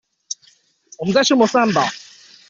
[0.97, 1.87] 我們在吃摩斯漢堡